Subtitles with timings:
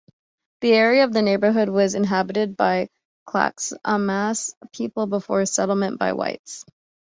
[0.61, 2.87] The area of the neighborhood was inhabited by
[3.27, 6.65] Clackamas people before settlement by whites.